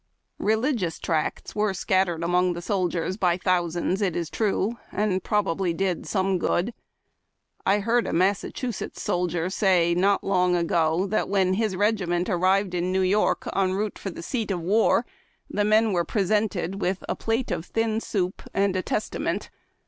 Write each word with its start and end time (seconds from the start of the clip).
Religious 0.39 0.97
tracts 0.97 1.53
were 1.53 1.75
scattered 1.75 2.23
among 2.23 2.53
the 2.53 2.61
soldiers 2.63 3.17
by 3.17 3.37
thousands, 3.37 4.01
it 4.01 4.15
is 4.15 4.31
true, 4.31 4.79
and 4.91 5.23
probably 5.23 5.75
did 5.75 6.07
some 6.07 6.39
good. 6.39 6.73
I 7.67 7.77
heard 7.81 8.07
a 8.07 8.11
Massacliusetts 8.11 8.97
soldier 8.97 9.47
say, 9.51 9.93
not 9.93 10.23
long 10.23 10.55
ago, 10.55 11.05
that 11.05 11.29
when 11.29 11.53
his 11.53 11.75
regiment 11.75 12.29
arrived 12.31 12.73
in 12.73 12.91
New 12.91 13.01
York 13.03 13.47
en 13.55 13.73
route 13.75 13.99
for 13.99 14.09
the 14.09 14.23
seat 14.23 14.49
of 14.49 14.59
war, 14.61 15.05
the 15.51 15.63
men 15.63 15.93
were 15.93 16.03
presented 16.03 16.81
with" 16.81 17.03
a 17.07 17.15
plate 17.15 17.51
of 17.51 17.63
thin 17.65 17.99
soup 17.99 18.41
and 18.55 18.75
a 18.75 18.81
Testament." 18.81 19.51